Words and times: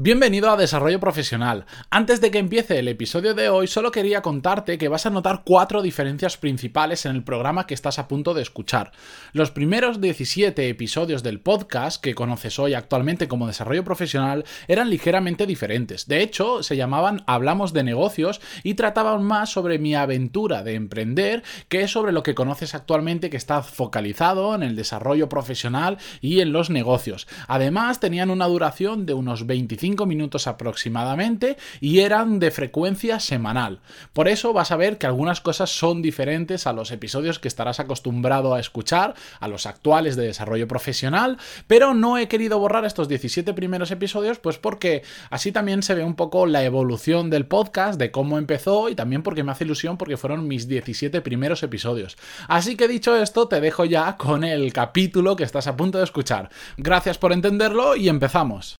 Bienvenido 0.00 0.48
a 0.48 0.56
Desarrollo 0.56 1.00
Profesional. 1.00 1.66
Antes 1.90 2.20
de 2.20 2.30
que 2.30 2.38
empiece 2.38 2.78
el 2.78 2.86
episodio 2.86 3.34
de 3.34 3.48
hoy, 3.48 3.66
solo 3.66 3.90
quería 3.90 4.22
contarte 4.22 4.78
que 4.78 4.86
vas 4.86 5.06
a 5.06 5.10
notar 5.10 5.42
cuatro 5.44 5.82
diferencias 5.82 6.36
principales 6.36 7.04
en 7.04 7.16
el 7.16 7.24
programa 7.24 7.66
que 7.66 7.74
estás 7.74 7.98
a 7.98 8.06
punto 8.06 8.32
de 8.32 8.42
escuchar. 8.42 8.92
Los 9.32 9.50
primeros 9.50 10.00
17 10.00 10.68
episodios 10.68 11.24
del 11.24 11.40
podcast 11.40 12.00
que 12.00 12.14
conoces 12.14 12.60
hoy 12.60 12.74
actualmente 12.74 13.26
como 13.26 13.48
Desarrollo 13.48 13.82
Profesional 13.82 14.44
eran 14.68 14.88
ligeramente 14.88 15.46
diferentes. 15.46 16.06
De 16.06 16.22
hecho, 16.22 16.62
se 16.62 16.76
llamaban 16.76 17.24
Hablamos 17.26 17.72
de 17.72 17.82
negocios 17.82 18.40
y 18.62 18.74
trataban 18.74 19.24
más 19.24 19.50
sobre 19.50 19.80
mi 19.80 19.96
aventura 19.96 20.62
de 20.62 20.76
emprender 20.76 21.42
que 21.68 21.88
sobre 21.88 22.12
lo 22.12 22.22
que 22.22 22.36
conoces 22.36 22.76
actualmente 22.76 23.30
que 23.30 23.36
está 23.36 23.64
focalizado 23.64 24.54
en 24.54 24.62
el 24.62 24.76
desarrollo 24.76 25.28
profesional 25.28 25.98
y 26.20 26.38
en 26.38 26.52
los 26.52 26.70
negocios. 26.70 27.26
Además, 27.48 27.98
tenían 27.98 28.30
una 28.30 28.46
duración 28.46 29.04
de 29.04 29.14
unos 29.14 29.44
25 29.44 29.87
minutos 29.96 30.46
aproximadamente 30.46 31.56
y 31.80 32.00
eran 32.00 32.38
de 32.38 32.50
frecuencia 32.50 33.20
semanal. 33.20 33.80
Por 34.12 34.28
eso 34.28 34.52
vas 34.52 34.70
a 34.70 34.76
ver 34.76 34.98
que 34.98 35.06
algunas 35.06 35.40
cosas 35.40 35.70
son 35.70 36.02
diferentes 36.02 36.66
a 36.66 36.72
los 36.72 36.90
episodios 36.90 37.38
que 37.38 37.48
estarás 37.48 37.80
acostumbrado 37.80 38.54
a 38.54 38.60
escuchar, 38.60 39.14
a 39.40 39.48
los 39.48 39.66
actuales 39.66 40.16
de 40.16 40.26
desarrollo 40.26 40.68
profesional, 40.68 41.38
pero 41.66 41.94
no 41.94 42.18
he 42.18 42.28
querido 42.28 42.58
borrar 42.58 42.84
estos 42.84 43.08
17 43.08 43.54
primeros 43.54 43.90
episodios 43.90 44.38
pues 44.38 44.58
porque 44.58 45.02
así 45.30 45.52
también 45.52 45.82
se 45.82 45.94
ve 45.94 46.04
un 46.04 46.14
poco 46.14 46.46
la 46.46 46.64
evolución 46.64 47.30
del 47.30 47.46
podcast, 47.46 47.98
de 47.98 48.10
cómo 48.10 48.38
empezó 48.38 48.88
y 48.88 48.94
también 48.94 49.22
porque 49.22 49.44
me 49.44 49.52
hace 49.52 49.64
ilusión 49.64 49.96
porque 49.96 50.16
fueron 50.16 50.48
mis 50.48 50.68
17 50.68 51.20
primeros 51.20 51.62
episodios. 51.62 52.16
Así 52.48 52.76
que 52.76 52.88
dicho 52.88 53.16
esto, 53.16 53.48
te 53.48 53.60
dejo 53.60 53.84
ya 53.84 54.16
con 54.16 54.44
el 54.44 54.72
capítulo 54.72 55.36
que 55.36 55.44
estás 55.44 55.66
a 55.66 55.76
punto 55.76 55.98
de 55.98 56.04
escuchar. 56.04 56.50
Gracias 56.76 57.18
por 57.18 57.32
entenderlo 57.32 57.96
y 57.96 58.08
empezamos. 58.08 58.77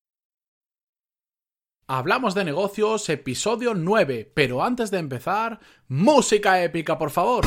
Hablamos 1.91 2.35
de 2.35 2.45
negocios, 2.45 3.09
episodio 3.09 3.73
9, 3.73 4.31
pero 4.35 4.63
antes 4.63 4.91
de 4.91 4.99
empezar, 4.99 5.59
música 5.89 6.63
épica, 6.63 6.99
por 6.99 7.09
favor. 7.09 7.47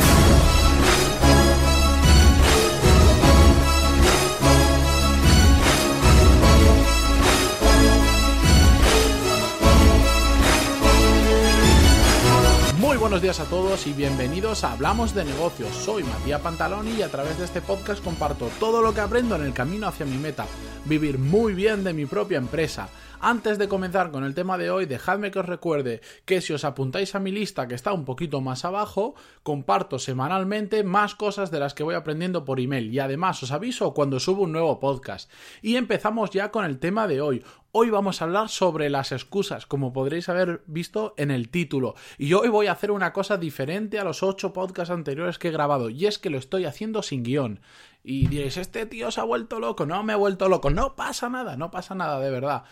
Muy 12.80 12.98
buenos 12.98 13.22
días 13.22 13.40
a 13.40 13.46
todos 13.46 13.86
y 13.86 13.94
bienvenidos 13.94 14.64
a 14.64 14.72
Hablamos 14.72 15.14
de 15.14 15.24
negocios. 15.24 15.70
Soy 15.76 16.02
Matías 16.02 16.42
Pantaloni 16.42 16.94
y 16.94 17.02
a 17.04 17.10
través 17.10 17.38
de 17.38 17.46
este 17.46 17.62
podcast 17.62 18.04
comparto 18.04 18.50
todo 18.60 18.82
lo 18.82 18.92
que 18.92 19.02
aprendo 19.02 19.36
en 19.36 19.44
el 19.44 19.54
camino 19.54 19.88
hacia 19.88 20.08
mi 20.08 20.18
meta, 20.18 20.48
vivir 20.86 21.20
muy 21.20 21.54
bien 21.54 21.84
de 21.84 21.94
mi 21.94 22.08
propia 22.08 22.40
empresa 22.40 22.90
antes 23.22 23.58
de 23.58 23.68
comenzar 23.68 24.12
con 24.12 24.24
el 24.24 24.34
tema 24.34 24.58
de 24.58 24.72
hoy, 24.72 24.86
dejadme 24.86 25.32
que 25.32 25.40
os 25.40 25.46
recuerde 25.46 26.02
que 26.26 26.42
si 26.42 26.54
os 26.54 26.66
apuntáis 26.66 27.14
a 27.14 27.20
mi 27.20 27.32
lista 27.32 27.68
que 27.68 27.76
está 27.76 27.94
un 27.94 28.04
poquito 28.04 28.42
más 28.42 28.66
abajo, 28.66 29.16
comparto 29.44 30.00
semanalmente 30.00 30.84
más 30.84 31.16
cosas 31.16 31.52
de 31.52 31.60
las 31.60 31.74
que 31.74 31.84
voy 31.84 31.96
aprendiendo 31.96 32.46
por 32.46 32.60
email 32.60 32.92
y 32.92 33.00
además 33.00 33.42
os 33.44 33.52
aviso 33.52 33.94
cuando 33.94 34.20
subo 34.20 34.44
un 34.44 34.52
nuevo 34.52 34.80
podcast. 34.80 35.32
Y 35.62 35.76
empezamos 35.76 36.32
ya 36.32 36.50
con 36.52 36.66
el 36.66 36.80
tema 36.80 37.08
de 37.08 37.22
hoy. 37.22 37.44
Hoy 37.74 37.90
vamos 37.90 38.22
a 38.22 38.26
hablar 38.26 38.50
sobre 38.50 38.90
las 38.90 39.14
excusas, 39.14 39.66
como 39.66 39.94
podréis 39.94 40.28
haber 40.28 40.62
visto 40.66 41.14
en 41.16 41.32
el 41.32 41.48
título. 41.48 41.96
Y 42.18 42.34
hoy 42.34 42.50
voy 42.50 42.68
a 42.68 42.74
hacer 42.74 42.92
una 42.92 43.14
cosa 43.14 43.38
diferente 43.38 43.98
a 43.98 44.04
los 44.04 44.24
8 44.24 44.52
podcasts 44.52 44.92
anteriores 44.92 45.40
que 45.40 45.48
he 45.48 45.52
grabado, 45.52 45.90
y 45.90 46.06
es 46.06 46.20
que 46.20 46.30
lo 46.30 46.38
estoy 46.38 46.66
haciendo 46.66 47.02
sin 47.02 47.24
guion. 47.24 47.62
Y 48.04 48.28
diréis, 48.28 48.58
este 48.58 48.86
tío 48.88 49.10
se 49.12 49.22
ha 49.22 49.26
vuelto 49.26 49.60
loco. 49.60 49.86
No 49.86 50.04
me 50.04 50.14
he 50.14 50.18
vuelto 50.18 50.50
loco. 50.50 50.70
No 50.70 50.96
pasa 50.98 51.30
nada, 51.30 51.56
no 51.56 51.72
pasa 51.72 51.96
nada, 51.96 52.20
de 52.20 52.32
verdad 52.32 52.64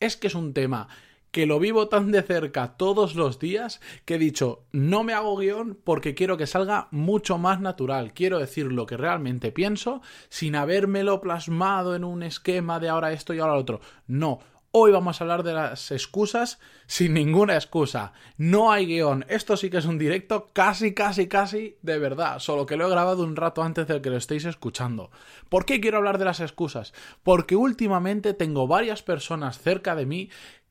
es 0.00 0.16
que 0.16 0.26
es 0.26 0.34
un 0.34 0.52
tema 0.52 0.88
que 1.30 1.44
lo 1.44 1.58
vivo 1.58 1.88
tan 1.88 2.12
de 2.12 2.22
cerca 2.22 2.78
todos 2.78 3.14
los 3.14 3.38
días 3.38 3.82
que 4.06 4.14
he 4.14 4.18
dicho, 4.18 4.64
no 4.72 5.04
me 5.04 5.12
hago 5.12 5.36
guion 5.36 5.78
porque 5.84 6.14
quiero 6.14 6.38
que 6.38 6.46
salga 6.46 6.88
mucho 6.92 7.36
más 7.36 7.60
natural. 7.60 8.14
Quiero 8.14 8.38
decir 8.38 8.72
lo 8.72 8.86
que 8.86 8.96
realmente 8.96 9.52
pienso 9.52 10.00
sin 10.30 10.56
habérmelo 10.56 11.20
plasmado 11.20 11.94
en 11.94 12.04
un 12.04 12.22
esquema 12.22 12.80
de 12.80 12.88
ahora 12.88 13.12
esto 13.12 13.34
y 13.34 13.40
ahora 13.40 13.52
lo 13.52 13.60
otro. 13.60 13.80
No. 14.06 14.38
Hoy 14.78 14.92
vamos 14.92 15.18
a 15.18 15.24
hablar 15.24 15.42
de 15.42 15.54
las 15.54 15.90
excusas 15.90 16.58
sin 16.86 17.14
ninguna 17.14 17.54
excusa. 17.54 18.12
No 18.36 18.70
hay 18.70 18.84
guion. 18.84 19.24
Esto 19.26 19.56
sí 19.56 19.70
que 19.70 19.78
es 19.78 19.86
un 19.86 19.96
directo 19.96 20.50
casi, 20.52 20.92
casi, 20.92 21.28
casi 21.28 21.78
de 21.80 21.98
verdad. 21.98 22.40
Solo 22.40 22.66
que 22.66 22.76
lo 22.76 22.86
he 22.86 22.90
grabado 22.90 23.24
un 23.24 23.36
rato 23.36 23.62
antes 23.62 23.86
de 23.86 24.02
que 24.02 24.10
lo 24.10 24.18
estéis 24.18 24.44
escuchando. 24.44 25.10
¿Por 25.48 25.64
qué 25.64 25.80
quiero 25.80 25.96
hablar 25.96 26.18
de 26.18 26.26
las 26.26 26.40
excusas? 26.40 26.92
Porque 27.22 27.56
últimamente 27.56 28.34
tengo 28.34 28.66
varias 28.66 29.02
personas 29.02 29.58
cerca 29.58 29.94
de 29.94 30.04
mí 30.04 30.28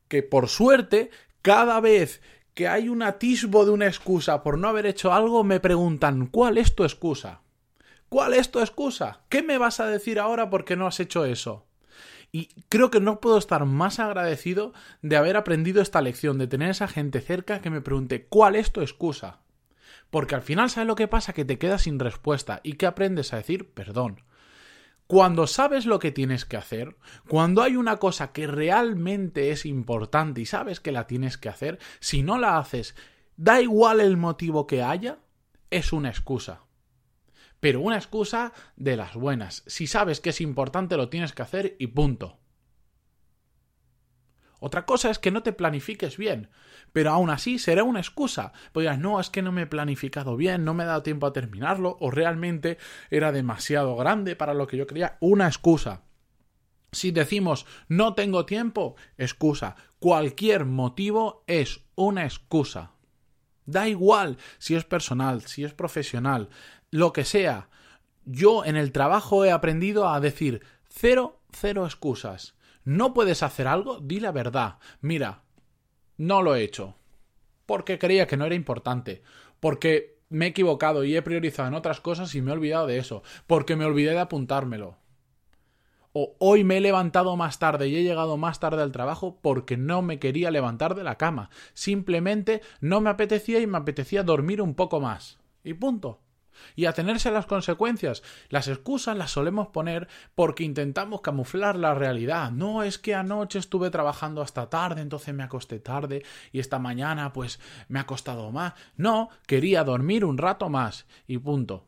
que 0.08 0.22
por 0.22 0.50
suerte 0.50 1.10
cada 1.42 1.80
vez 1.80 2.22
que 2.54 2.68
hay 2.68 2.90
un 2.90 3.02
atisbo 3.02 3.66
de 3.66 3.72
una 3.72 3.88
excusa 3.88 4.44
por 4.44 4.60
no 4.60 4.68
haber 4.68 4.86
hecho 4.86 5.14
algo 5.14 5.44
me 5.44 5.60
preguntan 5.60 6.28
¿cuál 6.28 6.60
es 6.60 6.76
tu 6.76 6.84
excusa? 6.84 7.42
¿Cuál 8.10 8.36
es 8.36 8.52
tu 8.52 8.60
excusa? 8.60 9.22
¿Qué 9.30 9.42
me 9.42 9.58
vas 9.58 9.80
a 9.80 9.88
decir 9.88 10.20
ahora 10.20 10.52
porque 10.52 10.76
no 10.76 10.86
has 10.86 11.00
hecho 11.00 11.26
eso? 11.26 11.65
Y 12.36 12.50
creo 12.68 12.92
que 12.92 13.00
no 13.00 13.22
puedo 13.22 13.38
estar 13.38 13.64
más 13.64 13.98
agradecido 13.98 14.74
de 15.02 15.16
haber 15.16 15.38
aprendido 15.38 15.82
esta 15.82 16.02
lección, 16.02 16.38
de 16.38 16.48
tener 16.48 16.70
esa 16.70 16.90
gente 16.90 17.22
cerca 17.22 17.62
que 17.62 17.70
me 17.70 17.80
pregunte 17.80 18.26
¿cuál 18.28 18.58
es 18.58 18.74
tu 18.74 18.82
excusa? 18.82 19.40
Porque 20.10 20.36
al 20.36 20.42
final, 20.42 20.70
¿sabes 20.70 20.86
lo 20.86 20.96
que 20.96 21.08
pasa? 21.08 21.32
Que 21.32 21.46
te 21.46 21.58
quedas 21.58 21.84
sin 21.84 21.98
respuesta 21.98 22.60
y 22.62 22.74
que 22.74 22.88
aprendes 22.88 23.32
a 23.32 23.38
decir 23.38 23.70
perdón. 23.70 24.20
Cuando 25.08 25.48
sabes 25.48 25.86
lo 25.86 25.98
que 26.00 26.12
tienes 26.12 26.44
que 26.44 26.58
hacer, 26.58 26.98
cuando 27.30 27.62
hay 27.62 27.78
una 27.78 28.00
cosa 28.00 28.34
que 28.34 28.48
realmente 28.48 29.52
es 29.52 29.66
importante 29.66 30.42
y 30.42 30.46
sabes 30.46 30.82
que 30.82 30.92
la 30.92 31.08
tienes 31.08 31.38
que 31.38 31.48
hacer, 31.48 31.80
si 32.02 32.22
no 32.22 32.38
la 32.38 32.58
haces, 32.58 32.98
da 33.38 33.62
igual 33.62 34.02
el 34.02 34.18
motivo 34.18 34.68
que 34.68 34.84
haya, 34.84 35.20
es 35.70 35.94
una 35.94 36.10
excusa 36.10 36.65
pero 37.66 37.82
una 37.82 37.96
excusa 37.96 38.54
de 38.76 38.96
las 38.96 39.16
buenas. 39.16 39.64
Si 39.66 39.88
sabes 39.88 40.22
que 40.22 40.30
es 40.30 40.40
importante, 40.40 40.98
lo 40.98 41.10
tienes 41.10 41.34
que 41.34 41.42
hacer 41.42 41.76
y 41.80 41.88
punto. 41.88 42.38
Otra 44.60 44.86
cosa 44.86 45.10
es 45.10 45.18
que 45.18 45.32
no 45.32 45.42
te 45.42 45.52
planifiques 45.52 46.16
bien, 46.16 46.52
pero 46.94 47.10
aún 47.10 47.32
así 47.32 47.58
será 47.58 47.84
una 47.84 48.02
excusa. 48.02 48.54
Pues 48.72 49.00
no, 49.00 49.20
es 49.20 49.32
que 49.32 49.42
no 49.42 49.52
me 49.52 49.64
he 49.64 49.66
planificado 49.66 50.38
bien, 50.38 50.64
no 50.64 50.76
me 50.76 50.84
he 50.84 50.86
dado 50.86 51.02
tiempo 51.02 51.26
a 51.26 51.34
terminarlo, 51.34 51.98
o 52.00 52.12
realmente 52.12 52.78
era 53.10 53.32
demasiado 53.32 53.96
grande 53.96 54.36
para 54.36 54.54
lo 54.54 54.68
que 54.68 54.78
yo 54.78 54.86
quería. 54.86 55.18
Una 55.20 55.48
excusa. 55.48 56.04
Si 56.92 57.10
decimos 57.10 57.66
no 57.88 58.14
tengo 58.14 58.46
tiempo, 58.46 58.96
excusa. 59.18 59.76
Cualquier 59.98 60.66
motivo 60.66 61.44
es 61.48 61.84
una 61.96 62.26
excusa. 62.26 62.92
Da 63.66 63.88
igual 63.88 64.38
si 64.60 64.76
es 64.76 64.86
personal, 64.86 65.42
si 65.42 65.64
es 65.64 65.74
profesional, 65.74 66.50
lo 66.92 67.14
que 67.14 67.24
sea. 67.24 67.70
Yo 68.26 68.66
en 68.66 68.76
el 68.76 68.92
trabajo 68.92 69.46
he 69.46 69.52
aprendido 69.52 70.10
a 70.10 70.20
decir 70.20 70.62
cero, 70.90 71.40
cero 71.52 71.86
excusas. 71.86 72.56
¿No 72.84 73.14
puedes 73.14 73.44
hacer 73.44 73.68
algo? 73.68 74.00
Di 74.00 74.20
la 74.20 74.32
verdad. 74.32 74.78
Mira, 75.02 75.44
no 76.18 76.42
lo 76.42 76.56
he 76.56 76.64
hecho. 76.64 76.96
Porque 77.66 78.00
creía 78.00 78.28
que 78.28 78.38
no 78.38 78.46
era 78.46 78.56
importante. 78.56 79.24
Porque 79.60 80.20
me 80.30 80.46
he 80.46 80.50
equivocado 80.50 81.04
y 81.04 81.16
he 81.16 81.22
priorizado 81.22 81.68
en 81.68 81.74
otras 81.74 82.00
cosas 82.00 82.34
y 82.36 82.42
me 82.42 82.52
he 82.52 82.54
olvidado 82.54 82.88
de 82.88 82.98
eso. 82.98 83.24
Porque 83.48 83.76
me 83.76 83.86
olvidé 83.86 84.12
de 84.12 84.20
apuntármelo. 84.20 84.98
O 86.14 86.36
hoy 86.40 86.64
me 86.64 86.78
he 86.78 86.82
levantado 86.82 87.36
más 87.36 87.60
tarde 87.60 87.90
y 87.90 87.96
he 87.96 88.04
llegado 88.04 88.38
más 88.38 88.60
tarde 88.60 88.82
al 88.82 88.92
trabajo 88.92 89.40
porque 89.42 89.76
no 89.76 90.02
me 90.02 90.18
quería 90.18 90.50
levantar 90.50 90.96
de 90.96 91.04
la 91.04 91.18
cama. 91.18 91.50
Simplemente 91.74 92.62
no 92.80 93.02
me 93.02 93.10
apetecía 93.10 93.60
y 93.60 93.68
me 93.68 93.78
apetecía 93.78 94.24
dormir 94.24 94.62
un 94.62 94.76
poco 94.76 95.02
más. 95.02 95.40
Y 95.64 95.74
punto 95.74 96.22
y 96.76 96.86
a 96.86 96.94
tenerse 96.94 97.32
las 97.32 97.46
consecuencias. 97.46 98.24
Las 98.50 98.68
excusas 98.68 99.18
las 99.18 99.32
solemos 99.32 99.68
poner 99.68 100.08
porque 100.36 100.64
intentamos 100.64 101.22
camuflar 101.22 101.76
la 101.76 101.94
realidad. 101.94 102.52
No 102.52 102.84
es 102.84 102.98
que 102.98 103.16
anoche 103.16 103.60
estuve 103.60 103.90
trabajando 103.90 104.42
hasta 104.42 104.70
tarde, 104.70 105.02
entonces 105.02 105.34
me 105.34 105.44
acosté 105.44 105.80
tarde 105.80 106.24
y 106.52 106.60
esta 106.60 106.80
mañana 106.80 107.34
pues 107.34 107.60
me 107.88 108.00
ha 108.00 108.06
costado 108.06 108.52
más. 108.52 108.74
No, 108.98 109.30
quería 109.48 109.84
dormir 109.84 110.26
un 110.26 110.38
rato 110.38 110.70
más 110.70 111.06
y 111.28 111.38
punto. 111.38 111.86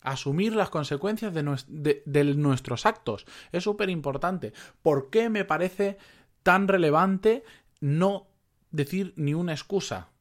Asumir 0.00 0.56
las 0.56 0.70
consecuencias 0.70 1.32
de, 1.32 2.02
de 2.04 2.24
nuestros 2.34 2.86
actos 2.86 3.24
es 3.52 3.62
súper 3.62 3.88
importante. 3.88 4.52
¿Por 4.82 5.10
qué 5.10 5.30
me 5.30 5.44
parece 5.44 5.96
tan 6.42 6.66
relevante 6.66 7.44
no 7.80 8.26
decir 8.72 9.12
ni 9.16 9.34
una 9.34 9.52
excusa? 9.52 10.11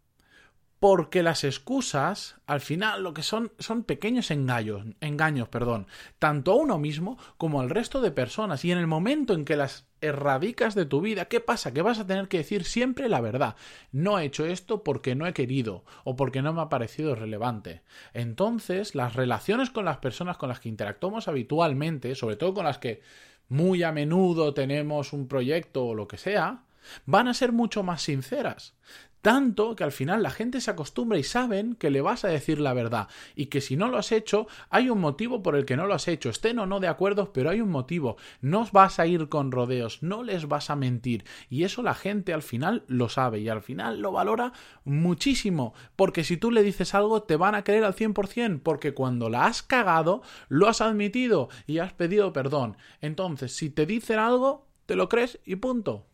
Porque 0.81 1.21
las 1.21 1.43
excusas, 1.43 2.37
al 2.47 2.59
final, 2.59 3.03
lo 3.03 3.13
que 3.13 3.21
son 3.21 3.51
son 3.59 3.83
pequeños 3.83 4.31
engaños, 4.31 4.83
engaños, 4.99 5.47
perdón, 5.47 5.85
tanto 6.17 6.53
a 6.53 6.55
uno 6.55 6.79
mismo 6.79 7.19
como 7.37 7.61
al 7.61 7.69
resto 7.69 8.01
de 8.01 8.09
personas. 8.09 8.65
Y 8.65 8.71
en 8.71 8.79
el 8.79 8.87
momento 8.87 9.35
en 9.35 9.45
que 9.45 9.55
las 9.55 9.85
erradicas 10.01 10.73
de 10.73 10.87
tu 10.87 10.99
vida, 10.99 11.25
¿qué 11.25 11.39
pasa? 11.39 11.71
Que 11.71 11.83
vas 11.83 11.99
a 11.99 12.07
tener 12.07 12.27
que 12.29 12.39
decir 12.39 12.63
siempre 12.63 13.09
la 13.09 13.21
verdad. 13.21 13.55
No 13.91 14.17
he 14.17 14.25
hecho 14.25 14.43
esto 14.47 14.83
porque 14.83 15.13
no 15.13 15.27
he 15.27 15.33
querido 15.33 15.85
o 16.03 16.15
porque 16.15 16.41
no 16.41 16.51
me 16.51 16.63
ha 16.63 16.69
parecido 16.69 17.13
relevante. 17.13 17.83
Entonces, 18.15 18.95
las 18.95 19.13
relaciones 19.13 19.69
con 19.69 19.85
las 19.85 19.97
personas 19.97 20.37
con 20.37 20.49
las 20.49 20.61
que 20.61 20.69
interactuamos 20.69 21.27
habitualmente, 21.27 22.15
sobre 22.15 22.37
todo 22.37 22.55
con 22.55 22.65
las 22.65 22.79
que 22.79 23.03
muy 23.49 23.83
a 23.83 23.91
menudo 23.91 24.55
tenemos 24.55 25.13
un 25.13 25.27
proyecto 25.27 25.85
o 25.85 25.93
lo 25.93 26.07
que 26.07 26.17
sea, 26.17 26.63
van 27.05 27.27
a 27.27 27.35
ser 27.35 27.51
mucho 27.51 27.83
más 27.83 28.01
sinceras. 28.01 28.73
Tanto 29.21 29.75
que 29.75 29.83
al 29.83 29.91
final 29.91 30.23
la 30.23 30.31
gente 30.31 30.61
se 30.61 30.71
acostumbra 30.71 31.19
y 31.19 31.23
saben 31.23 31.75
que 31.75 31.91
le 31.91 32.01
vas 32.01 32.25
a 32.25 32.29
decir 32.29 32.59
la 32.59 32.73
verdad 32.73 33.07
y 33.35 33.47
que 33.47 33.61
si 33.61 33.75
no 33.75 33.87
lo 33.87 33.97
has 33.97 34.11
hecho 34.11 34.47
hay 34.69 34.89
un 34.89 34.99
motivo 34.99 35.43
por 35.43 35.55
el 35.55 35.65
que 35.65 35.77
no 35.77 35.85
lo 35.85 35.93
has 35.93 36.07
hecho, 36.07 36.29
estén 36.29 36.57
o 36.57 36.65
no 36.65 36.79
de 36.79 36.87
acuerdo, 36.87 37.31
pero 37.31 37.51
hay 37.51 37.61
un 37.61 37.69
motivo. 37.69 38.17
No 38.41 38.67
vas 38.71 38.99
a 38.99 39.05
ir 39.05 39.29
con 39.29 39.51
rodeos, 39.51 40.01
no 40.01 40.23
les 40.23 40.47
vas 40.47 40.69
a 40.69 40.75
mentir 40.75 41.23
y 41.49 41.63
eso 41.63 41.83
la 41.83 41.93
gente 41.93 42.33
al 42.33 42.41
final 42.41 42.83
lo 42.87 43.09
sabe 43.09 43.39
y 43.39 43.49
al 43.49 43.61
final 43.61 44.01
lo 44.01 44.11
valora 44.11 44.53
muchísimo 44.85 45.73
porque 45.95 46.23
si 46.23 46.37
tú 46.37 46.49
le 46.49 46.63
dices 46.63 46.95
algo 46.95 47.23
te 47.23 47.35
van 47.35 47.53
a 47.53 47.63
creer 47.63 47.83
al 47.83 47.95
100% 47.95 48.61
porque 48.63 48.93
cuando 48.93 49.29
la 49.29 49.45
has 49.45 49.61
cagado 49.61 50.23
lo 50.49 50.67
has 50.67 50.81
admitido 50.81 51.49
y 51.67 51.77
has 51.77 51.93
pedido 51.93 52.33
perdón. 52.33 52.75
Entonces 53.01 53.55
si 53.55 53.69
te 53.69 53.85
dicen 53.85 54.17
algo 54.17 54.67
te 54.87 54.95
lo 54.95 55.09
crees 55.09 55.39
y 55.45 55.57
punto. 55.57 56.10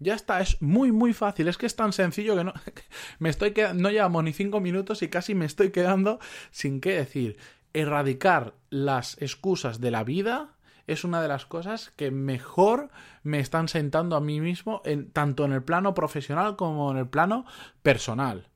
Ya 0.00 0.14
está, 0.14 0.40
es 0.40 0.60
muy 0.62 0.92
muy 0.92 1.12
fácil, 1.12 1.48
es 1.48 1.58
que 1.58 1.66
es 1.66 1.74
tan 1.74 1.92
sencillo 1.92 2.36
que 2.36 2.44
no 2.44 2.52
me 3.18 3.28
estoy 3.28 3.52
quedando, 3.52 3.82
no 3.82 3.90
llevamos 3.90 4.22
ni 4.24 4.32
cinco 4.32 4.60
minutos 4.60 5.02
y 5.02 5.08
casi 5.08 5.34
me 5.34 5.44
estoy 5.44 5.70
quedando 5.70 6.18
sin 6.50 6.80
qué 6.80 6.92
decir. 6.92 7.36
Erradicar 7.74 8.54
las 8.70 9.20
excusas 9.20 9.80
de 9.80 9.90
la 9.90 10.02
vida 10.02 10.56
es 10.88 11.04
una 11.04 11.20
de 11.20 11.28
las 11.28 11.46
cosas 11.46 11.92
que 11.96 12.10
mejor 12.10 12.90
me 13.22 13.40
están 13.40 13.68
sentando 13.68 14.16
a 14.16 14.20
mí 14.20 14.40
mismo, 14.40 14.80
en, 14.84 15.10
tanto 15.10 15.44
en 15.44 15.52
el 15.52 15.62
plano 15.62 15.94
profesional 15.94 16.56
como 16.56 16.90
en 16.90 16.96
el 16.96 17.08
plano 17.08 17.44
personal. 17.82 18.48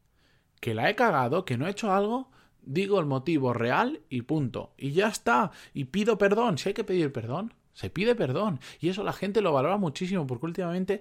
Que 0.59 0.75
la 0.75 0.89
he 0.89 0.97
cagado, 0.97 1.45
que 1.45 1.59
no 1.59 1.67
he 1.67 1.71
hecho 1.71 1.93
algo, 1.93 2.31
digo 2.63 2.99
el 3.01 3.07
motivo 3.07 3.53
real 3.53 4.01
y 4.09 4.23
punto. 4.23 4.73
Y 4.79 4.93
ya 4.93 5.09
está. 5.09 5.51
Y 5.75 5.85
pido 5.85 6.17
perdón. 6.17 6.57
Si 6.57 6.71
hay 6.71 6.75
que 6.75 6.85
pedir 6.85 7.13
perdón, 7.13 7.53
se 7.75 7.91
pide 7.91 8.15
perdón. 8.15 8.61
Y 8.81 8.89
eso 8.89 9.03
la 9.03 9.13
gente 9.13 9.43
lo 9.43 9.53
valora 9.53 9.77
muchísimo 9.77 10.27
porque 10.27 10.47
últimamente 10.47 11.01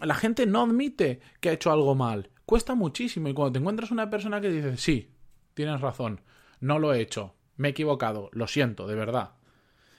la 0.00 0.14
gente 0.14 0.46
no 0.46 0.62
admite 0.62 1.20
que 1.40 1.50
ha 1.50 1.52
hecho 1.52 1.72
algo 1.72 1.94
mal. 1.94 2.30
Cuesta 2.44 2.74
muchísimo. 2.74 3.28
Y 3.28 3.34
cuando 3.34 3.52
te 3.52 3.58
encuentras 3.58 3.90
una 3.90 4.10
persona 4.10 4.40
que 4.40 4.50
dice, 4.50 4.76
sí, 4.76 5.10
tienes 5.54 5.80
razón, 5.80 6.20
no 6.60 6.78
lo 6.78 6.92
he 6.92 7.00
hecho, 7.00 7.34
me 7.56 7.68
he 7.68 7.70
equivocado, 7.72 8.30
lo 8.32 8.46
siento, 8.46 8.86
de 8.86 8.94
verdad. 8.94 9.32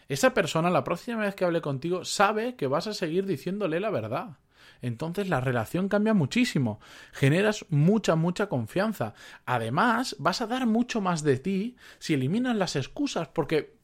Esa 0.07 0.33
persona, 0.33 0.69
la 0.69 0.83
próxima 0.83 1.19
vez 1.19 1.35
que 1.35 1.45
hable 1.45 1.61
contigo, 1.61 2.05
sabe 2.05 2.55
que 2.55 2.67
vas 2.67 2.87
a 2.87 2.93
seguir 2.93 3.25
diciéndole 3.25 3.79
la 3.79 3.89
verdad. 3.89 4.37
Entonces 4.81 5.27
la 5.27 5.41
relación 5.41 5.89
cambia 5.89 6.13
muchísimo. 6.13 6.79
Generas 7.11 7.65
mucha, 7.69 8.15
mucha 8.15 8.47
confianza. 8.47 9.13
Además, 9.45 10.15
vas 10.19 10.41
a 10.41 10.47
dar 10.47 10.65
mucho 10.65 11.01
más 11.01 11.23
de 11.23 11.37
ti 11.37 11.75
si 11.99 12.13
eliminas 12.13 12.55
las 12.55 12.75
excusas, 12.75 13.27
porque 13.27 13.75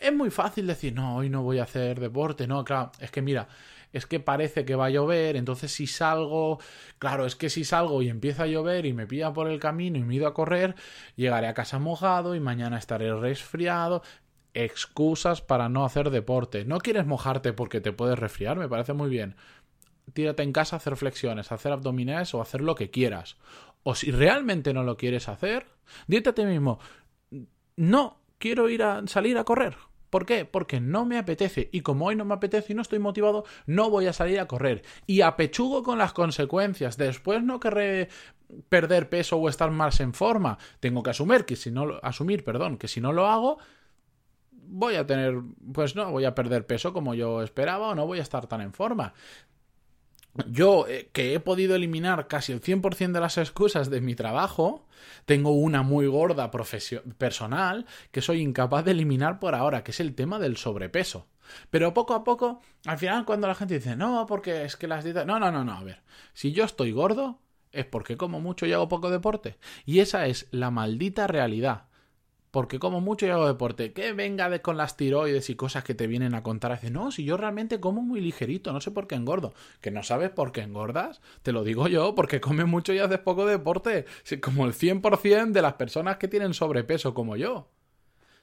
es 0.00 0.12
muy 0.12 0.30
fácil 0.30 0.66
decir, 0.66 0.94
no, 0.94 1.16
hoy 1.16 1.30
no 1.30 1.42
voy 1.42 1.58
a 1.58 1.64
hacer 1.64 2.00
deporte, 2.00 2.46
no, 2.46 2.64
claro, 2.64 2.90
es 2.98 3.10
que 3.10 3.22
mira, 3.22 3.48
es 3.92 4.06
que 4.06 4.20
parece 4.20 4.64
que 4.64 4.74
va 4.74 4.86
a 4.86 4.90
llover, 4.90 5.36
entonces 5.36 5.72
si 5.72 5.86
salgo, 5.86 6.58
claro, 6.98 7.26
es 7.26 7.36
que 7.36 7.50
si 7.50 7.64
salgo 7.64 8.02
y 8.02 8.08
empieza 8.08 8.44
a 8.44 8.46
llover 8.46 8.86
y 8.86 8.92
me 8.92 9.06
pilla 9.06 9.32
por 9.32 9.48
el 9.48 9.58
camino 9.58 9.98
y 9.98 10.02
me 10.02 10.14
ido 10.14 10.26
a 10.26 10.34
correr, 10.34 10.74
llegaré 11.16 11.46
a 11.46 11.54
casa 11.54 11.78
mojado 11.78 12.34
y 12.34 12.40
mañana 12.40 12.78
estaré 12.78 13.14
resfriado. 13.14 14.02
Excusas 14.54 15.40
para 15.40 15.68
no 15.68 15.84
hacer 15.84 16.10
deporte. 16.10 16.64
No 16.64 16.78
quieres 16.78 17.06
mojarte 17.06 17.52
porque 17.52 17.80
te 17.80 17.92
puedes 17.92 18.18
resfriar, 18.18 18.58
me 18.58 18.68
parece 18.68 18.92
muy 18.92 19.08
bien. 19.08 19.36
Tírate 20.12 20.42
en 20.42 20.52
casa 20.52 20.76
a 20.76 20.78
hacer 20.78 20.96
flexiones, 20.96 21.52
a 21.52 21.56
hacer 21.56 21.72
abdominales 21.72 22.34
o 22.34 22.40
hacer 22.40 22.60
lo 22.60 22.74
que 22.74 22.90
quieras. 22.90 23.36
O 23.82 23.94
si 23.94 24.10
realmente 24.10 24.72
no 24.72 24.82
lo 24.82 24.96
quieres 24.96 25.28
hacer, 25.28 25.66
dite 26.06 26.30
a 26.30 26.34
ti 26.34 26.44
mismo, 26.44 26.78
no 27.76 28.20
quiero 28.38 28.68
ir 28.68 28.82
a 28.82 29.06
salir 29.06 29.38
a 29.38 29.44
correr 29.44 29.87
¿Por 30.10 30.26
qué? 30.26 30.44
Porque 30.44 30.80
no 30.80 31.04
me 31.04 31.18
apetece 31.18 31.68
y 31.72 31.82
como 31.82 32.06
hoy 32.06 32.16
no 32.16 32.24
me 32.24 32.34
apetece 32.34 32.72
y 32.72 32.76
no 32.76 32.82
estoy 32.82 32.98
motivado, 32.98 33.44
no 33.66 33.90
voy 33.90 34.06
a 34.06 34.12
salir 34.12 34.40
a 34.40 34.46
correr. 34.46 34.82
Y 35.06 35.20
apechugo 35.20 35.82
con 35.82 35.98
las 35.98 36.12
consecuencias. 36.12 36.96
Después 36.96 37.42
no 37.42 37.60
querré 37.60 38.08
perder 38.68 39.08
peso 39.08 39.36
o 39.36 39.48
estar 39.48 39.70
más 39.70 40.00
en 40.00 40.14
forma. 40.14 40.58
Tengo 40.80 41.02
que 41.02 41.10
asumir 41.10 41.44
que 41.44 41.56
si 41.56 41.70
no 41.70 41.98
asumir, 42.02 42.44
perdón, 42.44 42.78
que 42.78 42.88
si 42.88 43.00
no 43.00 43.12
lo 43.12 43.26
hago 43.26 43.58
voy 44.70 44.96
a 44.96 45.06
tener 45.06 45.40
pues 45.72 45.96
no 45.96 46.10
voy 46.10 46.26
a 46.26 46.34
perder 46.34 46.66
peso 46.66 46.92
como 46.92 47.14
yo 47.14 47.42
esperaba 47.42 47.88
o 47.88 47.94
no 47.94 48.06
voy 48.06 48.18
a 48.18 48.22
estar 48.22 48.46
tan 48.46 48.60
en 48.60 48.74
forma 48.74 49.14
yo, 50.46 50.86
eh, 50.88 51.10
que 51.12 51.34
he 51.34 51.40
podido 51.40 51.74
eliminar 51.74 52.28
casi 52.28 52.52
el 52.52 52.60
100% 52.60 53.12
de 53.12 53.20
las 53.20 53.38
excusas 53.38 53.90
de 53.90 54.00
mi 54.00 54.14
trabajo, 54.14 54.86
tengo 55.24 55.50
una 55.50 55.82
muy 55.82 56.06
gorda 56.06 56.50
personal 56.50 57.86
que 58.10 58.22
soy 58.22 58.40
incapaz 58.40 58.84
de 58.84 58.92
eliminar 58.92 59.38
por 59.38 59.54
ahora, 59.54 59.82
que 59.82 59.90
es 59.90 60.00
el 60.00 60.14
tema 60.14 60.38
del 60.38 60.56
sobrepeso. 60.56 61.26
Pero 61.70 61.94
poco 61.94 62.14
a 62.14 62.24
poco, 62.24 62.60
al 62.86 62.98
final 62.98 63.24
cuando 63.24 63.46
la 63.46 63.54
gente 63.54 63.74
dice, 63.74 63.96
no, 63.96 64.26
porque 64.26 64.64
es 64.64 64.76
que 64.76 64.86
las 64.86 65.04
dietas... 65.04 65.26
No, 65.26 65.38
no, 65.38 65.50
no, 65.50 65.64
no, 65.64 65.72
a 65.72 65.82
ver, 65.82 66.02
si 66.34 66.52
yo 66.52 66.64
estoy 66.64 66.92
gordo, 66.92 67.40
es 67.72 67.86
porque 67.86 68.16
como 68.16 68.40
mucho 68.40 68.66
y 68.66 68.72
hago 68.72 68.88
poco 68.88 69.10
deporte. 69.10 69.58
Y 69.84 70.00
esa 70.00 70.26
es 70.26 70.46
la 70.50 70.70
maldita 70.70 71.26
realidad 71.26 71.87
porque 72.50 72.78
como 72.78 73.00
mucho 73.00 73.26
y 73.26 73.30
hago 73.30 73.46
deporte, 73.46 73.92
que 73.92 74.12
venga 74.12 74.48
de 74.48 74.62
con 74.62 74.76
las 74.76 74.96
tiroides 74.96 75.50
y 75.50 75.54
cosas 75.54 75.84
que 75.84 75.94
te 75.94 76.06
vienen 76.06 76.34
a 76.34 76.42
contar, 76.42 76.72
dice, 76.72 76.90
no, 76.90 77.10
si 77.10 77.24
yo 77.24 77.36
realmente 77.36 77.80
como 77.80 78.02
muy 78.02 78.20
ligerito, 78.20 78.72
no 78.72 78.80
sé 78.80 78.90
por 78.90 79.06
qué 79.06 79.14
engordo, 79.14 79.54
que 79.80 79.90
no 79.90 80.02
sabes 80.02 80.30
por 80.30 80.52
qué 80.52 80.62
engordas, 80.62 81.20
te 81.42 81.52
lo 81.52 81.64
digo 81.64 81.88
yo, 81.88 82.14
porque 82.14 82.40
comes 82.40 82.66
mucho 82.66 82.92
y 82.92 82.98
haces 82.98 83.18
poco 83.18 83.46
deporte, 83.46 84.06
como 84.40 84.64
el 84.64 84.72
100% 84.72 85.52
de 85.52 85.62
las 85.62 85.74
personas 85.74 86.16
que 86.16 86.28
tienen 86.28 86.54
sobrepeso 86.54 87.14
como 87.14 87.36
yo. 87.36 87.70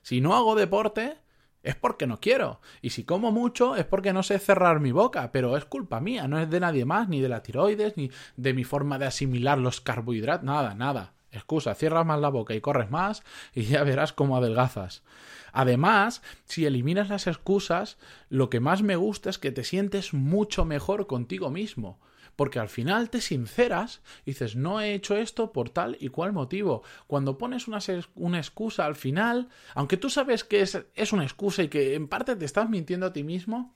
Si 0.01 0.21
no 0.21 0.35
hago 0.35 0.55
deporte, 0.55 1.17
es 1.63 1.75
porque 1.75 2.05
no 2.05 2.19
quiero. 2.19 2.61
Y 2.81 2.91
si 2.91 3.03
como 3.03 3.31
mucho 3.31 3.75
es 3.75 3.85
porque 3.85 4.13
no 4.13 4.21
sé 4.21 4.37
cerrar 4.37 4.79
mi 4.79 4.91
boca, 4.91 5.31
pero 5.31 5.57
es 5.57 5.65
culpa 5.65 5.99
mía, 5.99 6.27
no 6.27 6.39
es 6.39 6.49
de 6.49 6.59
nadie 6.59 6.85
más, 6.85 7.09
ni 7.09 7.21
de 7.21 7.29
la 7.29 7.41
tiroides, 7.41 7.97
ni 7.97 8.11
de 8.37 8.53
mi 8.53 8.63
forma 8.63 8.99
de 8.99 9.07
asimilar 9.07 9.57
los 9.57 9.81
carbohidratos, 9.81 10.45
nada, 10.45 10.75
nada. 10.75 11.14
Excusa, 11.35 11.75
cierras 11.75 12.05
más 12.05 12.19
la 12.19 12.29
boca 12.29 12.53
y 12.53 12.61
corres 12.61 12.89
más 12.89 13.23
y 13.53 13.63
ya 13.63 13.83
verás 13.83 14.13
cómo 14.13 14.37
adelgazas. 14.37 15.03
Además, 15.51 16.21
si 16.45 16.65
eliminas 16.65 17.09
las 17.09 17.27
excusas, 17.27 17.97
lo 18.29 18.49
que 18.49 18.59
más 18.59 18.81
me 18.81 18.95
gusta 18.95 19.29
es 19.29 19.37
que 19.37 19.51
te 19.51 19.63
sientes 19.63 20.13
mucho 20.13 20.65
mejor 20.65 21.07
contigo 21.07 21.49
mismo. 21.49 21.97
Porque 22.35 22.59
al 22.59 22.69
final 22.69 23.09
te 23.09 23.21
sinceras 23.21 24.01
y 24.25 24.31
dices, 24.31 24.55
no 24.55 24.81
he 24.81 24.93
hecho 24.93 25.15
esto 25.15 25.51
por 25.53 25.69
tal 25.69 25.97
y 25.99 26.09
cual 26.09 26.33
motivo. 26.33 26.83
Cuando 27.07 27.37
pones 27.37 27.67
una, 27.67 27.79
una 28.15 28.37
excusa 28.37 28.85
al 28.85 28.95
final, 28.95 29.49
aunque 29.73 29.97
tú 29.97 30.09
sabes 30.09 30.43
que 30.43 30.61
es, 30.61 30.77
es 30.95 31.13
una 31.13 31.23
excusa 31.23 31.63
y 31.63 31.69
que 31.69 31.95
en 31.95 32.07
parte 32.07 32.35
te 32.35 32.45
estás 32.45 32.69
mintiendo 32.69 33.05
a 33.05 33.13
ti 33.13 33.23
mismo, 33.23 33.75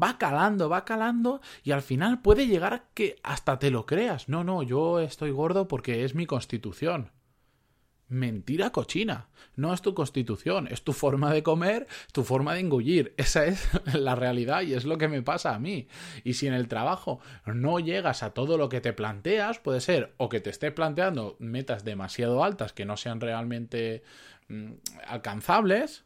va 0.00 0.18
calando, 0.18 0.68
va 0.68 0.84
calando 0.84 1.40
y 1.62 1.72
al 1.72 1.82
final 1.82 2.22
puede 2.22 2.46
llegar 2.46 2.86
que 2.94 3.16
hasta 3.22 3.58
te 3.58 3.70
lo 3.70 3.86
creas. 3.86 4.28
No, 4.28 4.44
no, 4.44 4.62
yo 4.62 5.00
estoy 5.00 5.30
gordo 5.30 5.68
porque 5.68 6.04
es 6.04 6.14
mi 6.14 6.26
constitución. 6.26 7.10
Mentira 8.08 8.70
cochina. 8.70 9.28
No 9.54 9.74
es 9.74 9.82
tu 9.82 9.92
constitución, 9.92 10.66
es 10.70 10.82
tu 10.82 10.92
forma 10.92 11.32
de 11.32 11.42
comer, 11.42 11.86
tu 12.12 12.24
forma 12.24 12.54
de 12.54 12.60
engullir. 12.60 13.14
Esa 13.16 13.44
es 13.44 13.68
la 13.94 14.14
realidad 14.14 14.62
y 14.62 14.74
es 14.74 14.84
lo 14.84 14.98
que 14.98 15.08
me 15.08 15.22
pasa 15.22 15.54
a 15.54 15.58
mí. 15.58 15.88
Y 16.24 16.34
si 16.34 16.46
en 16.46 16.54
el 16.54 16.68
trabajo 16.68 17.20
no 17.44 17.80
llegas 17.80 18.22
a 18.22 18.30
todo 18.30 18.56
lo 18.56 18.68
que 18.68 18.80
te 18.80 18.92
planteas, 18.92 19.58
puede 19.58 19.80
ser 19.80 20.14
o 20.16 20.28
que 20.28 20.40
te 20.40 20.50
esté 20.50 20.72
planteando 20.72 21.36
metas 21.38 21.84
demasiado 21.84 22.42
altas 22.42 22.72
que 22.72 22.86
no 22.86 22.96
sean 22.96 23.20
realmente 23.20 24.02
mm, 24.48 24.72
alcanzables, 25.06 26.04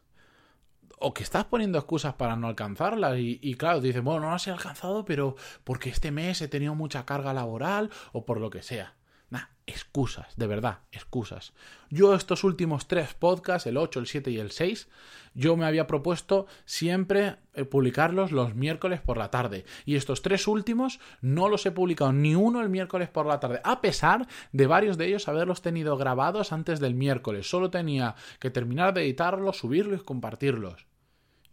o 1.03 1.13
que 1.13 1.23
estás 1.23 1.45
poniendo 1.45 1.77
excusas 1.77 2.13
para 2.13 2.35
no 2.37 2.47
alcanzarlas 2.47 3.17
y, 3.19 3.55
claro, 3.55 3.81
dices, 3.81 4.01
bueno, 4.01 4.21
no 4.21 4.31
las 4.31 4.47
he 4.47 4.51
alcanzado, 4.51 5.03
pero 5.03 5.35
porque 5.65 5.89
este 5.89 6.11
mes 6.11 6.41
he 6.41 6.47
tenido 6.47 6.75
mucha 6.75 7.05
carga 7.05 7.33
laboral 7.33 7.89
o 8.13 8.25
por 8.25 8.39
lo 8.39 8.49
que 8.49 8.61
sea. 8.61 8.93
Nah, 9.33 9.47
excusas, 9.65 10.27
de 10.37 10.45
verdad, 10.45 10.81
excusas. 10.91 11.53
Yo 11.89 12.13
estos 12.13 12.43
últimos 12.43 12.87
tres 12.87 13.15
podcasts, 13.15 13.65
el 13.65 13.77
8, 13.77 14.01
el 14.01 14.05
7 14.05 14.29
y 14.29 14.37
el 14.37 14.51
6, 14.51 14.87
yo 15.33 15.57
me 15.57 15.65
había 15.65 15.87
propuesto 15.87 16.45
siempre 16.65 17.37
eh, 17.55 17.65
publicarlos 17.65 18.31
los 18.31 18.53
miércoles 18.53 19.01
por 19.01 19.17
la 19.17 19.31
tarde. 19.31 19.65
Y 19.85 19.95
estos 19.95 20.21
tres 20.21 20.47
últimos 20.47 20.99
no 21.21 21.49
los 21.49 21.65
he 21.65 21.71
publicado 21.71 22.13
ni 22.13 22.35
uno 22.35 22.61
el 22.61 22.69
miércoles 22.69 23.09
por 23.09 23.25
la 23.25 23.39
tarde, 23.39 23.59
a 23.63 23.81
pesar 23.81 24.27
de 24.51 24.67
varios 24.67 24.99
de 24.99 25.07
ellos 25.07 25.27
haberlos 25.27 25.63
tenido 25.63 25.97
grabados 25.97 26.53
antes 26.53 26.79
del 26.79 26.93
miércoles. 26.93 27.49
Solo 27.49 27.71
tenía 27.71 28.13
que 28.39 28.51
terminar 28.51 28.93
de 28.93 29.01
editarlos, 29.01 29.57
subirlos 29.57 30.01
y 30.01 30.03
compartirlos. 30.03 30.85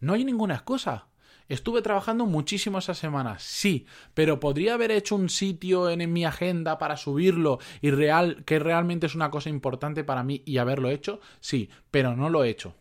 No 0.01 0.13
hay 0.13 0.27
ninguna 0.27 0.53
excusa. 0.53 1.07
Estuve 1.51 1.83
trabajando 1.83 2.27
muchísimo 2.27 2.79
esa 2.79 2.95
semana, 2.95 3.41
sí, 3.41 3.85
pero 4.15 4.39
podría 4.39 4.75
haber 4.75 4.93
hecho 4.93 5.17
un 5.17 5.29
sitio 5.29 5.91
en, 5.91 6.13
mi 6.13 6.25
agenda 6.25 6.79
para 6.79 6.97
subirlo 6.97 7.59
y 7.81 7.91
real, 7.91 8.45
que 8.45 8.61
realmente 8.61 9.07
es 9.07 9.17
una 9.17 9.33
cosa 9.33 9.51
importante 9.51 10.05
para 10.05 10.23
mí 10.23 10.45
y 10.47 10.59
haberlo 10.59 10.91
hecho, 10.91 11.19
sí, 11.41 11.69
pero 11.91 12.15
no 12.15 12.31
lo 12.31 12.45
he 12.45 12.51
hecho. 12.51 12.77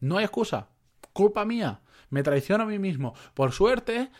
No 0.00 0.16
hay 0.16 0.24
excusa. 0.24 0.68
Culpa 1.12 1.44
mía. 1.44 1.80
Me 2.08 2.22
traiciono 2.22 2.64
a 2.64 2.66
mí 2.66 2.78
mismo. 2.78 3.12
Por 3.34 3.52
suerte, 3.52 4.10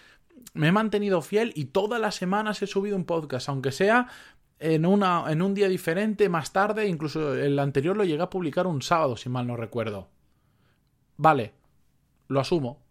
me 0.52 0.68
he 0.68 0.72
mantenido 0.72 1.22
fiel 1.22 1.54
y 1.56 1.64
todas 1.64 1.98
las 1.98 2.16
semanas 2.16 2.60
he 2.60 2.66
subido 2.66 2.96
un 2.96 3.06
podcast, 3.06 3.48
aunque 3.48 3.72
sea 3.72 4.08
en, 4.58 4.84
una, 4.84 5.24
en 5.28 5.40
un 5.40 5.54
día 5.54 5.68
diferente, 5.68 6.28
más 6.28 6.52
tarde, 6.52 6.86
incluso 6.86 7.34
el 7.34 7.58
anterior 7.58 7.96
lo 7.96 8.04
llegué 8.04 8.22
a 8.22 8.28
publicar 8.28 8.66
un 8.66 8.82
sábado, 8.82 9.16
si 9.16 9.30
mal 9.30 9.46
no 9.46 9.56
recuerdo. 9.56 10.10
Vale, 11.16 11.54
lo 12.28 12.40
asumo. 12.40 12.85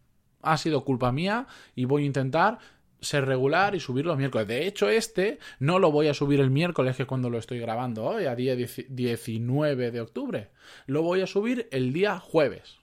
Ha 0.45 0.57
sido 0.57 0.85
culpa 0.85 1.11
mía 1.11 1.47
y 1.75 1.85
voy 1.85 2.03
a 2.03 2.05
intentar 2.05 2.59
ser 3.01 3.25
regular 3.25 3.75
y 3.75 3.79
subir 3.79 4.05
los 4.05 4.17
miércoles. 4.17 4.47
De 4.47 4.65
hecho, 4.65 4.89
este 4.89 5.39
no 5.59 5.79
lo 5.79 5.91
voy 5.91 6.07
a 6.07 6.13
subir 6.13 6.39
el 6.39 6.49
miércoles, 6.49 6.95
que 6.95 7.03
es 7.03 7.07
cuando 7.07 7.29
lo 7.29 7.37
estoy 7.37 7.59
grabando 7.59 8.03
hoy, 8.03 8.25
a 8.25 8.35
día 8.35 8.55
19 8.55 9.91
de 9.91 10.01
octubre. 10.01 10.49
Lo 10.87 11.01
voy 11.03 11.21
a 11.21 11.27
subir 11.27 11.67
el 11.71 11.93
día 11.93 12.19
jueves. 12.19 12.79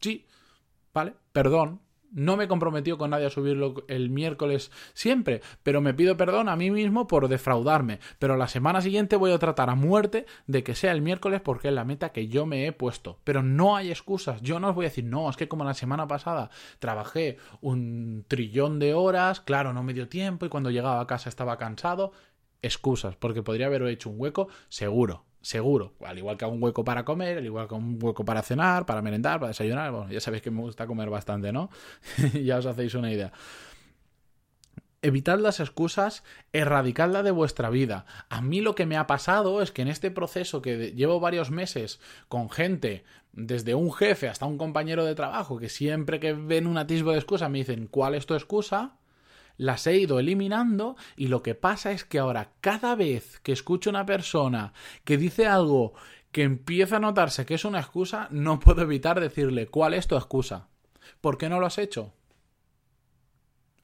Sí, 0.00 0.26
¿vale? 0.94 1.14
Perdón, 1.32 1.80
no 2.10 2.36
me 2.36 2.44
he 2.44 2.48
comprometido 2.48 2.98
con 2.98 3.10
nadie 3.10 3.26
a 3.26 3.30
subirlo 3.30 3.84
el 3.88 4.10
miércoles 4.10 4.70
siempre, 4.94 5.42
pero 5.62 5.80
me 5.80 5.94
pido 5.94 6.16
perdón 6.16 6.48
a 6.48 6.56
mí 6.56 6.70
mismo 6.70 7.06
por 7.06 7.28
defraudarme. 7.28 8.00
Pero 8.18 8.36
la 8.36 8.48
semana 8.48 8.80
siguiente 8.80 9.16
voy 9.16 9.32
a 9.32 9.38
tratar 9.38 9.70
a 9.70 9.74
muerte 9.74 10.26
de 10.46 10.62
que 10.62 10.74
sea 10.74 10.92
el 10.92 11.02
miércoles 11.02 11.40
porque 11.40 11.68
es 11.68 11.74
la 11.74 11.84
meta 11.84 12.10
que 12.10 12.28
yo 12.28 12.46
me 12.46 12.66
he 12.66 12.72
puesto. 12.72 13.18
Pero 13.24 13.42
no 13.42 13.76
hay 13.76 13.90
excusas. 13.90 14.42
Yo 14.42 14.60
no 14.60 14.70
os 14.70 14.74
voy 14.74 14.86
a 14.86 14.88
decir, 14.88 15.04
no, 15.04 15.30
es 15.30 15.36
que 15.36 15.48
como 15.48 15.64
la 15.64 15.74
semana 15.74 16.06
pasada 16.06 16.50
trabajé 16.78 17.38
un 17.60 18.24
trillón 18.28 18.78
de 18.78 18.94
horas, 18.94 19.40
claro, 19.40 19.72
no 19.72 19.82
me 19.82 19.94
dio 19.94 20.08
tiempo 20.08 20.46
y 20.46 20.48
cuando 20.48 20.70
llegaba 20.70 21.00
a 21.00 21.06
casa 21.06 21.28
estaba 21.28 21.58
cansado. 21.58 22.12
Excusas, 22.62 23.16
porque 23.16 23.42
podría 23.42 23.66
haber 23.66 23.82
hecho 23.84 24.10
un 24.10 24.20
hueco, 24.20 24.48
seguro 24.68 25.29
seguro. 25.40 25.94
Al 26.04 26.18
igual 26.18 26.36
que 26.36 26.44
un 26.44 26.62
hueco 26.62 26.84
para 26.84 27.04
comer, 27.04 27.38
al 27.38 27.46
igual 27.46 27.68
que 27.68 27.74
un 27.74 27.98
hueco 28.00 28.24
para 28.24 28.42
cenar, 28.42 28.86
para 28.86 29.02
merendar, 29.02 29.38
para 29.40 29.48
desayunar. 29.48 29.90
Bueno, 29.90 30.10
ya 30.10 30.20
sabéis 30.20 30.42
que 30.42 30.50
me 30.50 30.60
gusta 30.60 30.86
comer 30.86 31.10
bastante, 31.10 31.52
¿no? 31.52 31.70
ya 32.44 32.58
os 32.58 32.66
hacéis 32.66 32.94
una 32.94 33.12
idea. 33.12 33.32
Evitad 35.02 35.38
las 35.38 35.60
excusas, 35.60 36.22
erradicadla 36.52 37.22
de 37.22 37.30
vuestra 37.30 37.70
vida. 37.70 38.04
A 38.28 38.42
mí 38.42 38.60
lo 38.60 38.74
que 38.74 38.84
me 38.84 38.98
ha 38.98 39.06
pasado 39.06 39.62
es 39.62 39.72
que 39.72 39.80
en 39.80 39.88
este 39.88 40.10
proceso 40.10 40.60
que 40.60 40.92
llevo 40.92 41.20
varios 41.20 41.50
meses 41.50 42.00
con 42.28 42.50
gente, 42.50 43.04
desde 43.32 43.74
un 43.74 43.92
jefe 43.94 44.28
hasta 44.28 44.44
un 44.44 44.58
compañero 44.58 45.06
de 45.06 45.14
trabajo, 45.14 45.58
que 45.58 45.70
siempre 45.70 46.20
que 46.20 46.34
ven 46.34 46.66
un 46.66 46.76
atisbo 46.76 47.12
de 47.12 47.18
excusa 47.18 47.48
me 47.48 47.58
dicen 47.58 47.86
¿cuál 47.86 48.14
es 48.14 48.26
tu 48.26 48.34
excusa? 48.34 48.98
Las 49.60 49.86
he 49.86 49.98
ido 49.98 50.18
eliminando 50.18 50.96
y 51.16 51.28
lo 51.28 51.42
que 51.42 51.54
pasa 51.54 51.92
es 51.92 52.04
que 52.04 52.18
ahora 52.18 52.52
cada 52.62 52.94
vez 52.94 53.40
que 53.40 53.52
escucho 53.52 53.90
una 53.90 54.06
persona 54.06 54.72
que 55.04 55.18
dice 55.18 55.46
algo 55.46 55.92
que 56.32 56.44
empieza 56.44 56.96
a 56.96 57.00
notarse 57.00 57.44
que 57.44 57.54
es 57.54 57.66
una 57.66 57.80
excusa, 57.80 58.26
no 58.30 58.58
puedo 58.58 58.80
evitar 58.80 59.20
decirle 59.20 59.66
¿cuál 59.66 59.92
es 59.92 60.06
tu 60.06 60.16
excusa? 60.16 60.68
¿Por 61.20 61.36
qué 61.36 61.50
no 61.50 61.60
lo 61.60 61.66
has 61.66 61.76
hecho? 61.76 62.14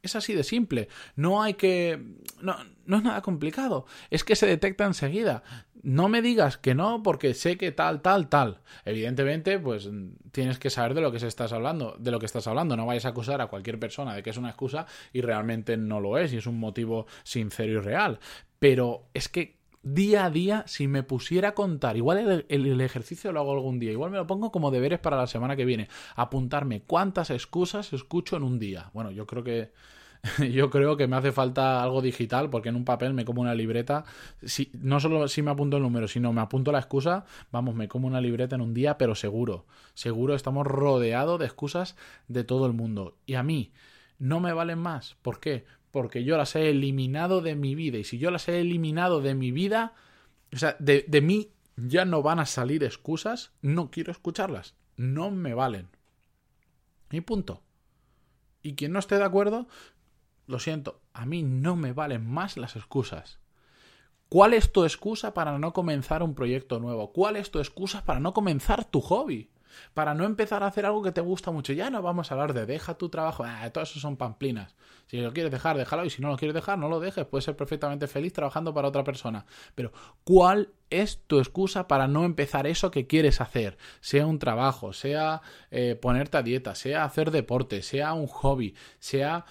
Es 0.06 0.16
así 0.16 0.32
de 0.32 0.44
simple. 0.44 0.88
No 1.14 1.42
hay 1.42 1.54
que... 1.54 2.02
No, 2.40 2.56
no 2.86 2.96
es 2.96 3.02
nada 3.02 3.20
complicado. 3.22 3.86
Es 4.10 4.24
que 4.24 4.36
se 4.36 4.46
detecta 4.46 4.84
enseguida. 4.84 5.42
No 5.82 6.08
me 6.08 6.22
digas 6.22 6.56
que 6.56 6.74
no 6.74 7.02
porque 7.02 7.34
sé 7.34 7.56
que 7.56 7.70
tal, 7.72 8.00
tal, 8.00 8.28
tal. 8.28 8.60
Evidentemente, 8.84 9.58
pues 9.58 9.88
tienes 10.32 10.58
que 10.58 10.70
saber 10.70 10.94
de 10.94 11.00
lo 11.00 11.12
que 11.12 11.20
se 11.20 11.28
estás 11.28 11.52
hablando, 11.52 11.96
de 11.98 12.10
lo 12.10 12.18
que 12.18 12.26
estás 12.26 12.46
hablando. 12.46 12.76
No 12.76 12.86
vayas 12.86 13.04
a 13.04 13.10
acusar 13.10 13.40
a 13.40 13.46
cualquier 13.48 13.78
persona 13.78 14.14
de 14.14 14.22
que 14.22 14.30
es 14.30 14.36
una 14.36 14.48
excusa 14.48 14.86
y 15.12 15.20
realmente 15.20 15.76
no 15.76 16.00
lo 16.00 16.18
es 16.18 16.32
y 16.32 16.38
es 16.38 16.46
un 16.46 16.58
motivo 16.58 17.06
sincero 17.22 17.72
y 17.72 17.78
real. 17.78 18.18
Pero 18.58 19.08
es 19.12 19.28
que 19.28 19.56
día 19.86 20.24
a 20.24 20.30
día, 20.30 20.64
si 20.66 20.88
me 20.88 21.04
pusiera 21.04 21.50
a 21.50 21.54
contar, 21.54 21.96
igual 21.96 22.44
el, 22.48 22.80
ejercicio 22.80 23.30
lo 23.30 23.40
hago 23.40 23.52
algún 23.52 23.78
día, 23.78 23.92
igual 23.92 24.10
me 24.10 24.16
lo 24.16 24.26
pongo 24.26 24.50
como 24.50 24.72
deberes 24.72 24.98
para 24.98 25.16
la 25.16 25.28
semana 25.28 25.54
que 25.54 25.64
viene, 25.64 25.88
apuntarme 26.16 26.82
cuántas 26.82 27.30
excusas 27.30 27.92
escucho 27.92 28.36
en 28.36 28.42
un 28.42 28.58
día. 28.58 28.90
Bueno, 28.92 29.12
yo 29.12 29.26
creo 29.26 29.44
que 29.44 29.70
yo 30.52 30.70
creo 30.70 30.96
que 30.96 31.06
me 31.06 31.16
hace 31.16 31.32
falta 31.32 31.82
algo 31.82 32.02
digital 32.02 32.50
porque 32.50 32.68
en 32.68 32.76
un 32.76 32.84
papel 32.84 33.14
me 33.14 33.24
como 33.24 33.42
una 33.42 33.54
libreta. 33.54 34.04
Si, 34.42 34.70
no 34.74 35.00
solo 35.00 35.28
si 35.28 35.42
me 35.42 35.50
apunto 35.50 35.76
el 35.76 35.82
número, 35.82 36.08
sino 36.08 36.32
me 36.32 36.40
apunto 36.40 36.72
la 36.72 36.78
excusa, 36.78 37.24
vamos, 37.52 37.74
me 37.74 37.88
como 37.88 38.06
una 38.06 38.20
libreta 38.20 38.56
en 38.56 38.62
un 38.62 38.74
día, 38.74 38.98
pero 38.98 39.14
seguro. 39.14 39.66
Seguro 39.94 40.34
estamos 40.34 40.66
rodeados 40.66 41.38
de 41.38 41.46
excusas 41.46 41.96
de 42.28 42.44
todo 42.44 42.66
el 42.66 42.72
mundo. 42.72 43.16
Y 43.26 43.34
a 43.34 43.42
mí 43.42 43.72
no 44.18 44.40
me 44.40 44.52
valen 44.52 44.78
más. 44.78 45.16
¿Por 45.22 45.40
qué? 45.40 45.64
Porque 45.90 46.24
yo 46.24 46.36
las 46.36 46.56
he 46.56 46.70
eliminado 46.70 47.40
de 47.40 47.54
mi 47.54 47.74
vida. 47.74 47.98
Y 47.98 48.04
si 48.04 48.18
yo 48.18 48.30
las 48.30 48.48
he 48.48 48.60
eliminado 48.60 49.20
de 49.20 49.34
mi 49.34 49.50
vida, 49.50 49.94
o 50.52 50.58
sea, 50.58 50.76
de, 50.78 51.04
de 51.06 51.20
mí 51.20 51.50
ya 51.76 52.04
no 52.04 52.22
van 52.22 52.38
a 52.38 52.46
salir 52.46 52.84
excusas, 52.84 53.52
no 53.62 53.90
quiero 53.90 54.12
escucharlas. 54.12 54.74
No 54.96 55.30
me 55.30 55.54
valen. 55.54 55.88
Y 57.10 57.20
punto. 57.20 57.62
Y 58.62 58.74
quien 58.74 58.92
no 58.92 58.98
esté 58.98 59.16
de 59.16 59.24
acuerdo, 59.24 59.68
lo 60.46 60.58
siento, 60.58 61.00
a 61.12 61.26
mí 61.26 61.42
no 61.42 61.76
me 61.76 61.92
valen 61.92 62.28
más 62.28 62.56
las 62.56 62.76
excusas. 62.76 63.40
¿Cuál 64.28 64.54
es 64.54 64.72
tu 64.72 64.84
excusa 64.84 65.34
para 65.34 65.58
no 65.58 65.72
comenzar 65.72 66.22
un 66.22 66.34
proyecto 66.34 66.80
nuevo? 66.80 67.12
¿Cuál 67.12 67.36
es 67.36 67.50
tu 67.50 67.60
excusa 67.60 68.04
para 68.04 68.18
no 68.18 68.34
comenzar 68.34 68.84
tu 68.84 69.00
hobby? 69.00 69.50
Para 69.94 70.14
no 70.14 70.24
empezar 70.24 70.62
a 70.62 70.66
hacer 70.66 70.86
algo 70.86 71.02
que 71.02 71.12
te 71.12 71.20
gusta 71.20 71.50
mucho. 71.50 71.72
Ya 71.72 71.90
no 71.90 72.02
vamos 72.02 72.30
a 72.30 72.34
hablar 72.34 72.52
de 72.54 72.66
deja 72.66 72.94
tu 72.94 73.08
trabajo. 73.08 73.44
Ah, 73.44 73.68
todo 73.70 73.84
eso 73.84 74.00
son 74.00 74.16
pamplinas. 74.16 74.74
Si 75.06 75.20
lo 75.20 75.32
quieres 75.32 75.52
dejar, 75.52 75.76
déjalo. 75.76 76.04
Y 76.04 76.10
si 76.10 76.22
no 76.22 76.28
lo 76.28 76.36
quieres 76.36 76.54
dejar, 76.54 76.78
no 76.78 76.88
lo 76.88 76.98
dejes. 76.98 77.26
Puedes 77.26 77.44
ser 77.44 77.56
perfectamente 77.56 78.06
feliz 78.06 78.32
trabajando 78.32 78.74
para 78.74 78.88
otra 78.88 79.04
persona. 79.04 79.46
Pero, 79.74 79.92
¿cuál 80.24 80.70
es 80.90 81.22
tu 81.26 81.38
excusa 81.38 81.86
para 81.86 82.08
no 82.08 82.24
empezar 82.24 82.66
eso 82.66 82.90
que 82.90 83.06
quieres 83.06 83.40
hacer? 83.40 83.76
Sea 84.00 84.26
un 84.26 84.38
trabajo, 84.38 84.92
sea 84.92 85.42
eh, 85.70 85.96
ponerte 86.00 86.38
a 86.38 86.42
dieta, 86.42 86.74
sea 86.74 87.04
hacer 87.04 87.30
deporte, 87.30 87.82
sea 87.82 88.14
un 88.14 88.26
hobby, 88.26 88.74
sea 88.98 89.44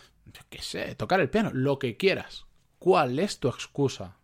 qué 0.50 0.62
sé, 0.62 0.96
tocar 0.96 1.20
el 1.20 1.30
piano, 1.30 1.52
lo 1.54 1.80
que 1.80 1.98
quieras. 1.98 2.46
¿Cuál 2.80 3.20
es 3.20 3.40
tu 3.40 3.48
excusa? 3.48 4.18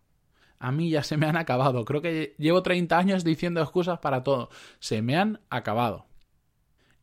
A 0.60 0.72
mí 0.72 0.90
ya 0.92 1.04
se 1.04 1.18
me 1.18 1.26
han 1.26 1.38
acabado. 1.38 1.86
Creo 1.86 2.02
que 2.02 2.36
llevo 2.38 2.62
30 2.62 2.98
años 2.98 3.24
diciendo 3.24 3.62
excusas 3.62 4.00
para 4.00 4.24
todo. 4.24 4.50
Se 4.80 5.02
me 5.02 5.18
han 5.18 5.42
acabado. 5.50 6.06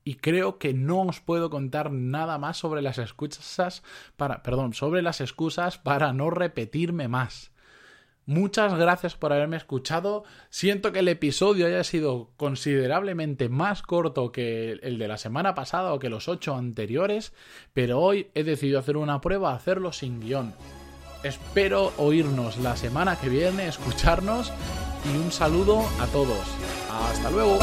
Y 0.04 0.14
creo 0.14 0.58
que 0.58 0.72
no 0.72 1.02
os 1.02 1.20
puedo 1.20 1.50
contar 1.50 1.90
nada 1.90 2.38
más 2.38 2.56
sobre 2.56 2.82
las 2.82 2.98
excusas 2.98 3.82
para, 4.16 4.42
perdón, 4.42 4.74
sobre 4.74 5.02
las 5.02 5.20
excusas 5.20 5.76
para 5.76 6.12
no 6.12 6.30
repetirme 6.30 7.08
más. 7.08 7.50
Muchas 8.28 8.74
gracias 8.74 9.14
por 9.14 9.32
haberme 9.32 9.56
escuchado. 9.56 10.22
Siento 10.50 10.92
que 10.92 10.98
el 10.98 11.08
episodio 11.08 11.66
haya 11.66 11.82
sido 11.82 12.28
considerablemente 12.36 13.48
más 13.48 13.80
corto 13.80 14.32
que 14.32 14.72
el 14.82 14.98
de 14.98 15.08
la 15.08 15.16
semana 15.16 15.54
pasada 15.54 15.94
o 15.94 15.98
que 15.98 16.10
los 16.10 16.28
ocho 16.28 16.54
anteriores, 16.54 17.32
pero 17.72 18.00
hoy 18.00 18.28
he 18.34 18.44
decidido 18.44 18.80
hacer 18.80 18.98
una 18.98 19.22
prueba, 19.22 19.54
hacerlo 19.54 19.94
sin 19.94 20.20
guion. 20.20 20.52
Espero 21.22 21.94
oírnos 21.96 22.58
la 22.58 22.76
semana 22.76 23.18
que 23.18 23.30
viene, 23.30 23.66
escucharnos 23.66 24.52
y 25.10 25.16
un 25.16 25.32
saludo 25.32 25.80
a 25.98 26.06
todos. 26.08 26.44
Hasta 26.90 27.30
luego. 27.30 27.58